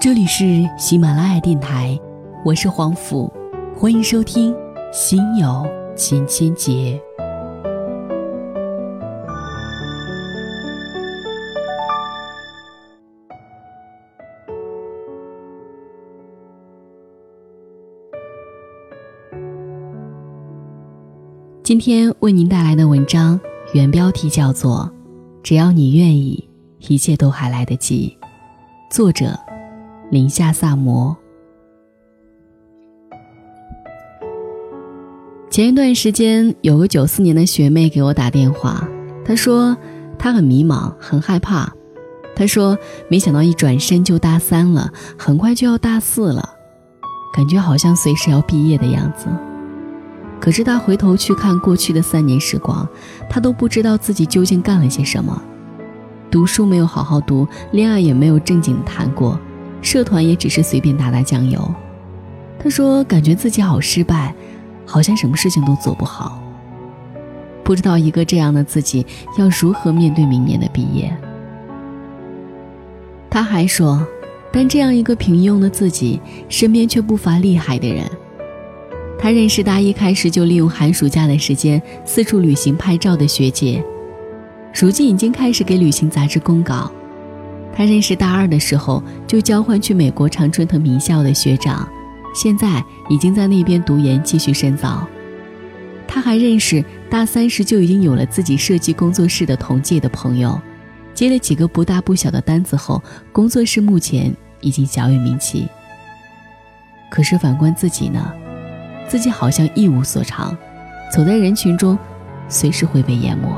[0.00, 2.00] 这里是喜马拉雅电台，
[2.42, 3.30] 我是黄甫，
[3.76, 4.50] 欢迎收听
[4.90, 5.62] 《心有
[5.94, 6.72] 千千结》。
[21.62, 23.38] 今天为您带来的文章，
[23.74, 24.90] 原标题叫做
[25.42, 26.48] 《只要你愿意，
[26.88, 28.16] 一切都还来得及》，
[28.96, 29.38] 作者。
[30.10, 31.16] 林夏萨摩。
[35.48, 38.88] 前一段时间，有个九四年的学妹给我打电话，
[39.24, 39.76] 她说
[40.18, 41.72] 她很迷茫，很害怕。
[42.34, 42.76] 她说
[43.08, 46.56] 没想到一转身就大三了，很快就要大四了，
[47.32, 49.28] 感觉好像随时要毕业的样子。
[50.40, 52.88] 可是她回头去看过去的三年时光，
[53.28, 55.40] 她都不知道自己究竟干了些什么，
[56.32, 59.38] 读书没有好好读，恋爱也没有正经谈过。
[59.82, 61.74] 社团也只是随便打打酱油。
[62.62, 64.34] 他说：“感觉自己好失败，
[64.84, 66.42] 好像什么事情都做不好。
[67.64, 69.06] 不知道一个这样的自己
[69.38, 71.10] 要如何面对明年的毕业。”
[73.30, 74.06] 他还说
[74.52, 78.04] ：“但这样一个平庸的自己，身边却不乏厉害的人。
[79.18, 83.82] 他认识大一开始就利用寒暑假的时间四处旅行拍照的学姐，
[84.74, 86.92] 如今已经开始给旅行杂志公稿。”
[87.80, 91.88] 他认识大二的时候就交换去美国常春藤名校的学长，
[92.34, 95.08] 现在已经在那边读研继续深造。
[96.06, 100.60] 他还认识大三时就已经有了自己设计工作室的同届的朋友，
[101.14, 105.66] 接了几个不大不小的单子后，工作室目前已经小有名气。
[107.10, 108.30] 可是反观自己呢，
[109.08, 110.54] 自己好像一无所长，
[111.10, 111.98] 走在人群中，
[112.46, 113.48] 随时会被淹没。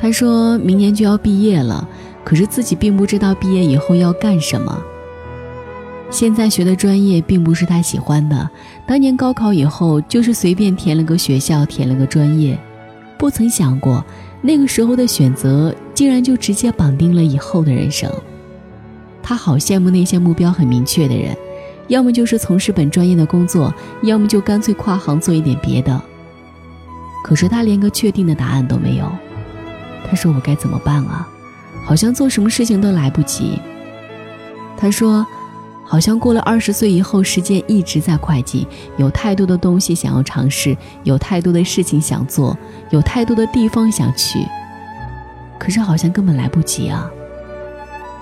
[0.00, 1.88] 他说明年就要毕业了。
[2.24, 4.82] 可是自己并不知道毕业以后要干什么。
[6.10, 8.48] 现在学的专业并不是他喜欢的，
[8.86, 12.58] 当年高考以后就是随便填了个学校，填了个专业，
[13.18, 14.04] 不曾想过
[14.40, 18.10] 那个时候的选择竟然就直接绑定了以后的人生。
[19.22, 21.36] 他好羡慕那些目标很明确的人，
[21.88, 26.00] 要么就是从事本专业的工作，要么就干脆跨行做一点别的。
[27.24, 29.10] 可是他连个确定的答案都没有。
[30.06, 31.26] 他说：“我该怎么办啊？”
[31.84, 33.58] 好像做什么事情都来不及。
[34.76, 35.24] 他说
[35.84, 42.56] ：“好像过了二十岁以后，时间一直在快进，有太多的东西想要尝试，有太多的事情想做，
[42.90, 44.40] 有太多的地方想去。
[45.58, 47.08] 可是好像根本来不及啊！”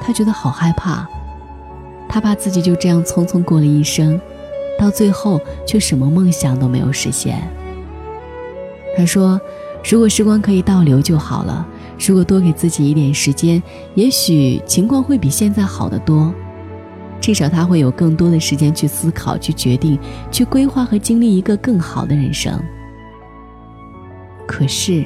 [0.05, 1.09] 他觉得好害怕，
[2.09, 4.21] 他怕自己就这样匆匆过了一生，
[4.79, 7.43] 到最后却什么梦想都没有实现。
[8.97, 9.41] 他说
[9.89, 11.67] ：“如果时光可以倒流就好了。”
[12.05, 13.63] 如果多给自己一点时间，
[13.95, 16.35] 也许情况会比现在好得多。
[17.21, 19.97] 至少他会有更多的时间去思考、去决定、
[20.31, 22.61] 去规划和经历一个更好的人生。
[24.45, 25.05] 可是，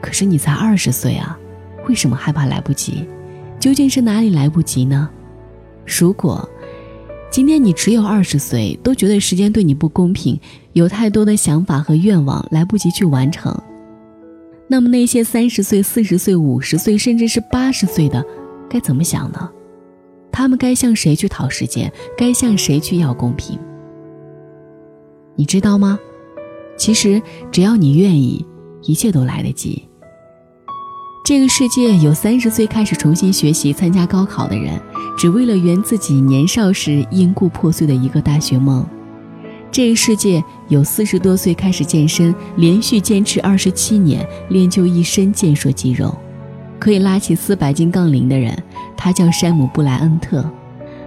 [0.00, 1.38] 可是你才二十岁啊，
[1.86, 3.06] 为什么害怕来不及？
[3.60, 5.10] 究竟是哪里来不及呢？
[5.84, 6.48] 如果
[7.30, 10.40] 今天你只有二十岁，都觉得时间对你不公平，
[10.72, 13.54] 有太多的想法和愿望来不及去完成。
[14.68, 18.24] 那么那些三十岁、四十岁、五十岁，甚至是八十岁的，
[18.68, 19.50] 该怎么想呢？
[20.32, 21.92] 他们该向谁去讨时间？
[22.16, 23.58] 该向谁去要公平？
[25.36, 25.98] 你知道吗？
[26.76, 28.44] 其实只要你愿意，
[28.82, 29.88] 一切都来得及。
[31.24, 34.80] 这个世界有三十岁开始重新学习、参加高考的人，
[35.16, 38.86] 只为了圆自己年少时因故破碎的一个大学梦。
[39.70, 46.16] 这个世界有四十多岁开始健身，连续坚持二十七年，练就一身健硕肌肉，
[46.78, 48.56] 可以拉起四百斤杠铃的人，
[48.96, 50.48] 他叫山姆·布莱恩特，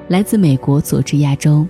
[0.10, 1.66] 来自美国佐治亚州。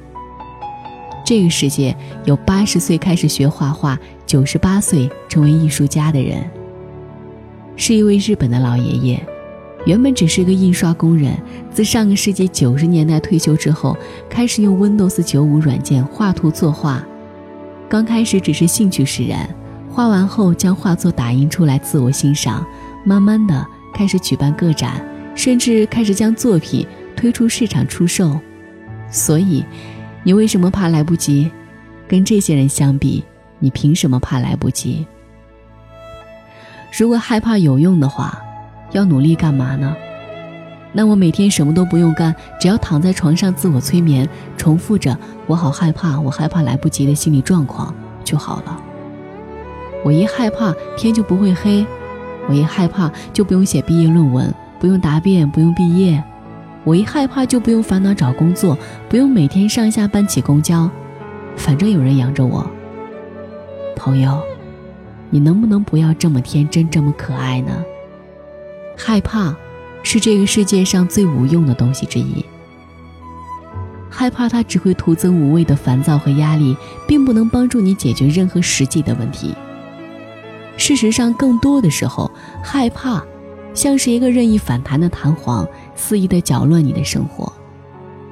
[1.24, 1.96] 这个世界
[2.26, 6.44] 有八十岁开始学画画，九十八岁成为艺术家的人，
[7.78, 9.26] 是一位日本的老爷爷。
[9.90, 11.36] 原本只是一个印刷工人，
[11.74, 13.98] 自上个世纪九十年代退休之后，
[14.30, 17.04] 开始用 Windows 九五软件画图作画。
[17.90, 19.50] 刚开始只是兴趣使然，
[19.90, 22.64] 画完后将画作打印出来自我欣赏。
[23.04, 25.04] 慢慢的开始举办个展，
[25.34, 28.40] 甚至开始将作品推出市场出售。
[29.10, 29.66] 所以，
[30.24, 31.50] 你为什么怕来不及？
[32.08, 33.24] 跟这些人相比，
[33.58, 35.08] 你凭什么怕来不及？
[36.96, 38.40] 如果害怕有用的话。
[38.92, 39.96] 要努力干嘛呢？
[40.92, 44.28] 那我每天什么都不用干，只要躺在床上自我催眠，
[44.58, 45.16] 重复着
[45.46, 47.94] “我好害怕，我害怕来不及”的心理状况
[48.24, 48.80] 就好了。
[50.04, 51.86] 我一害怕，天就不会黑；
[52.48, 56.20] 我一害怕，就不用写毕业论文，不用答辩，不用毕业；
[56.84, 58.76] 我一害怕就不用烦恼找工作，
[59.08, 60.90] 不用每天上下班挤公交，
[61.56, 62.66] 反正有人养着我。
[63.96, 64.42] 朋友，
[65.30, 67.84] 你能不能不要这么天真，这么可爱呢？
[69.02, 69.56] 害怕，
[70.04, 72.44] 是这个世界上最无用的东西之一。
[74.10, 76.76] 害怕它只会徒增无谓的烦躁和压力，
[77.08, 79.56] 并不能帮助你解决任何实际的问题。
[80.76, 82.30] 事实上，更多的时候，
[82.62, 83.24] 害怕
[83.74, 85.66] 像是一个任意反弹的弹簧，
[85.96, 87.52] 肆意的搅乱你的生活。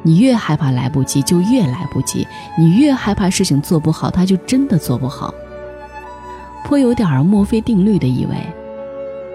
[0.04, 2.28] 你越害怕来不及，就越来不及；
[2.60, 5.34] 你越害怕事情做不好，它就真的做不好。
[6.66, 8.36] 颇有点墨菲定律的意味。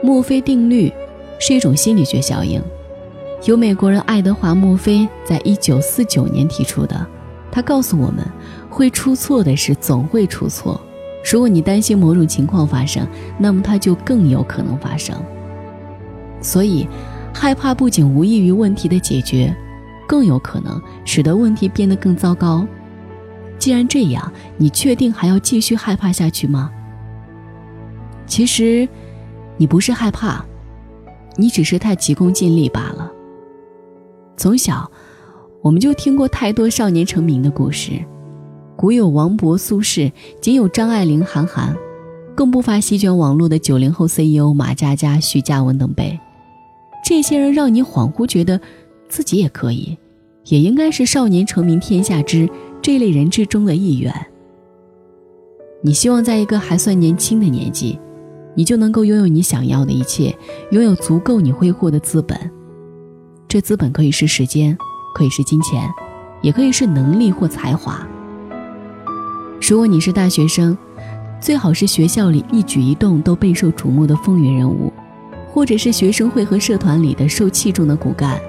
[0.03, 0.93] 墨菲定律
[1.45, 2.63] 是一种心理学效应。
[3.47, 7.05] 由美国人爱德华·墨菲在一九四九年提出的，
[7.51, 8.25] 他告诉我们，
[8.71, 10.81] 会出错的事总会出错。
[11.29, 13.05] 如果你担心某种情况发生，
[13.39, 15.21] 那么它就更有可能发生。
[16.41, 16.87] 所以，
[17.35, 19.53] 害怕不仅无异于问题的解决，
[20.07, 22.65] 更有可能使得问题变得更糟糕。
[23.59, 26.71] 既然这样，你确定还要继续害怕下去吗？
[28.29, 28.89] 其实，
[29.57, 30.45] 你不是害怕，
[31.37, 33.11] 你只是太急功近利罢了。
[34.37, 34.91] 从小，
[35.63, 37.93] 我们就听过太多少年成名的故事，
[38.77, 41.77] 古有王勃、苏轼，今有张爱玲、韩寒，
[42.35, 46.19] 更不乏席卷网络的九零后 CEO 马佳佳、徐嘉文等辈。
[47.05, 48.61] 这些人让你恍惚觉得，
[49.09, 49.97] 自己也可以，
[50.47, 52.49] 也应该是少年成名天下知
[52.81, 54.15] 这类人之中的一员。
[55.83, 57.99] 你希望在一个还算年轻的年纪，
[58.55, 60.37] 你就能够拥有你想要的一切，
[60.71, 62.39] 拥有足够你挥霍的资本。
[63.49, 64.77] 这资本可以是时间，
[65.15, 65.89] 可以是金钱，
[66.41, 68.07] 也可以是能力或才华。
[69.61, 70.77] 如果你是大学生，
[71.41, 74.93] 最好是学校里一举一动都备受瞩目的风云人物，
[75.49, 78.41] 或者是学生会和社团里的受器重的骨干。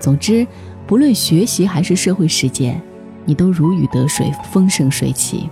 [0.00, 0.46] 总之，
[0.86, 2.80] 不论学习还是社会实践，
[3.24, 5.48] 你都如鱼得水，风生水起。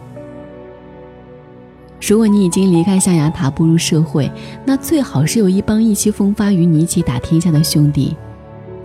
[2.01, 4.31] 如果你已经离开象牙塔步入社会，
[4.65, 8.17] 那最好是有一帮意气风发与你一起打天下的兄弟。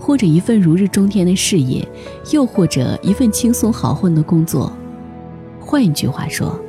[0.04, 1.88] 或者一份如日中天的事业，
[2.32, 4.74] 又或者一份轻松好混的工作。
[5.60, 6.60] 换一句话说，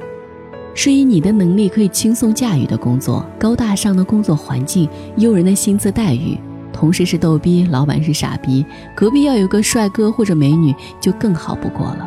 [0.74, 4.86] 是以你的能力可以轻松驾驭的工作，高大上的工作环境，
[5.16, 6.36] 诱人的薪资待遇，
[6.74, 12.06] 同事是逗逼，老板是傻逼，隔壁要有个帅哥或者美女就更好不过了。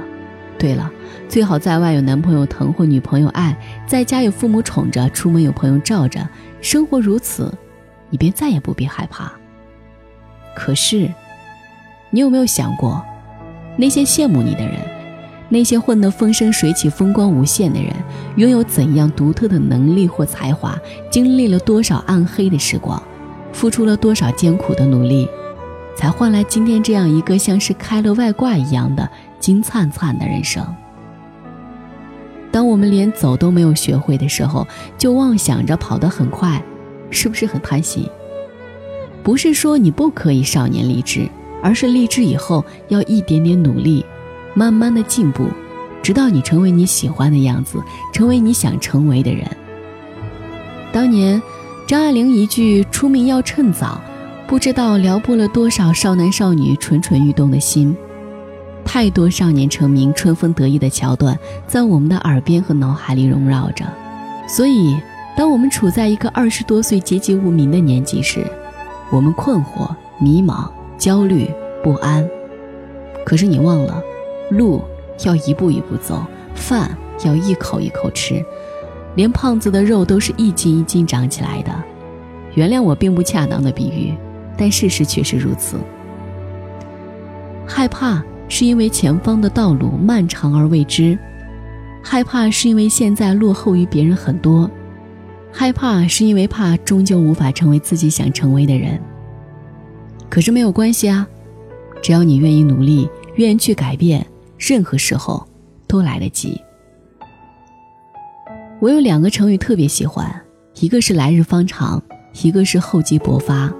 [0.59, 0.87] 对了，
[1.27, 3.55] 最好在外有男朋友疼或女朋友爱，
[3.85, 6.25] 在家有父母宠着，出门有朋友罩着，
[6.61, 7.53] 生活如此，
[8.09, 9.31] 你便再也不必害怕。
[10.55, 11.11] 可是，
[12.11, 13.03] 你有没有想过，
[13.75, 14.79] 那些羡慕你的人，
[15.49, 17.91] 那些混得风生水起、风光无限的人，
[18.37, 20.77] 拥有怎样独特的能力或才华？
[21.11, 23.01] 经历了多少暗黑的时光，
[23.51, 25.27] 付出了多少艰苦的努力，
[25.97, 30.65] 才换来今天这样一个像是开了外挂一样的金灿灿的人生？
[32.55, 34.65] 当我们连走都没有学会的时候，
[34.97, 36.63] 就妄想着跑得很快，
[37.09, 38.09] 是不是很贪心？
[39.21, 41.27] 不是说你不可以少年立志，
[41.61, 44.05] 而是立志以后要一点点努力，
[44.53, 45.49] 慢慢的进步，
[46.01, 49.45] 直到你成为你喜欢的样子，成为你想成为的人。
[50.93, 51.41] 当年，
[51.85, 53.99] 张爱玲一句“出名要趁早”，
[54.47, 57.93] 不知道撩拨了多少少男少女蠢蠢欲动的心。
[58.85, 61.37] 太多少年成名、春风得意的桥段
[61.67, 63.83] 在我们的耳边和脑海里萦绕着。
[64.47, 64.95] 所以，
[65.35, 68.45] 当我们处在一个二十多岁籍籍无名的年纪时，
[69.11, 71.49] 我们困惑、迷茫、焦虑、
[71.83, 72.25] 不安，
[73.25, 74.01] 可是你忘了，
[74.49, 74.81] 路
[75.25, 76.23] 要一步一步走，
[76.53, 78.41] 饭要一口一口吃，
[79.15, 81.71] 连胖子的肉都是一斤一斤长起来的。
[82.53, 84.15] 原谅我并不恰当的比喻，
[84.55, 85.75] 但事实却是如此。
[87.67, 91.17] 害怕是因为前方的道路漫长而未知，
[92.03, 94.69] 害怕是因为现在落后于别人很多。
[95.51, 98.99] 害怕是因为怕终究无法成为自己想成为的人。
[100.29, 101.25] 可是没有关系啊，
[102.01, 104.25] 只要你愿意努力，愿意去改变，
[104.57, 105.47] 任何时候
[105.87, 106.59] 都来得及。
[108.81, 110.29] 我有两个成语特别喜欢，
[110.81, 112.03] 一个是“来日方长”，
[112.43, 113.73] 一个是“厚积薄发”。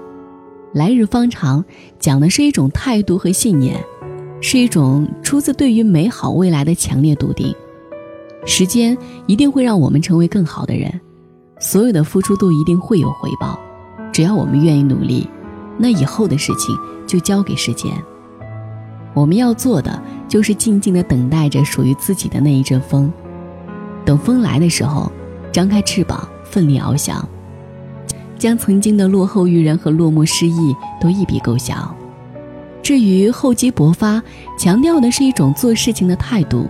[0.72, 1.62] 来日方长
[1.98, 3.78] 讲的是一种态度和信念，
[4.48, 7.52] 是一种出自对于美好未来的强烈笃定。
[8.44, 11.00] 时间一定会让我们成为更好的人。
[11.58, 13.58] 所有的付出都一定会有回报，
[14.12, 15.28] 只要我们愿意努力，
[15.76, 16.72] 那以后的事情
[17.08, 17.90] 就交给时间。
[19.14, 23.12] 我们要做的就是静静的等待着属于自己的那一阵风，
[24.04, 25.10] 等风来的时候，
[25.50, 27.28] 张开翅膀，奋力翱翔，
[28.38, 31.74] 将曾经的落后于人和落寞失意都一笔勾销。
[32.86, 34.22] 至于厚积薄发，
[34.56, 36.68] 强调的是一种做事情的态度。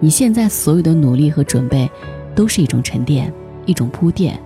[0.00, 1.88] 你现在所有的努力和准备，
[2.34, 3.32] 都是一种沉淀，
[3.64, 4.36] 一种铺垫，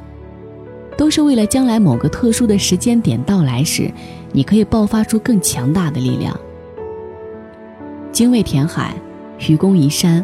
[0.95, 3.91] 都是为了将来某个特殊的时间点到来时，
[4.31, 6.39] 你可以爆发出更强大的力量。
[8.13, 8.95] 精卫填海，
[9.49, 10.23] 愚公移山，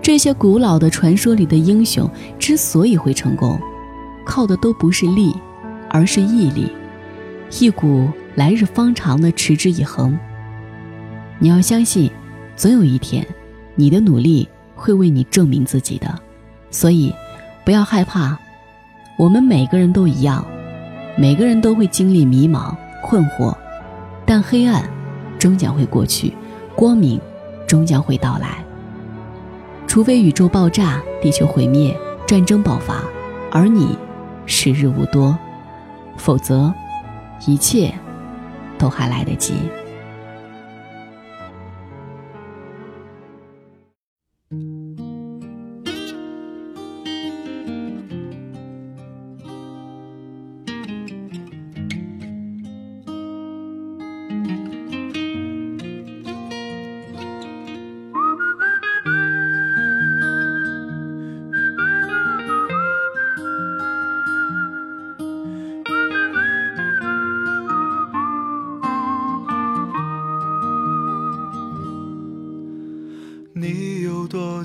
[0.00, 3.60] 这些古老的传说里的英雄之所以会成功，
[4.24, 5.34] 靠的都不是力，
[5.90, 6.72] 而是毅力，
[7.60, 10.16] 一股来日方长的持之以恒。
[11.40, 12.08] 你要相信，
[12.54, 13.26] 总有一天。
[13.74, 16.16] 你的努力会为你证明自己的，
[16.70, 17.12] 所以
[17.64, 18.38] 不要害怕。
[19.16, 20.46] 我们每个人都一样，
[21.16, 23.52] 每个人都会经历迷茫、困惑，
[24.24, 24.88] 但黑暗
[25.36, 26.32] 终将会过去，
[26.76, 27.20] 光明
[27.66, 28.64] 终将会到来。
[29.88, 31.92] 除非宇宙爆炸、地球毁灭、
[32.24, 33.02] 战争爆发，
[33.50, 33.98] 而你
[34.46, 35.36] 时日无多，
[36.16, 36.72] 否则
[37.46, 37.92] 一切
[38.78, 39.54] 都还来得及。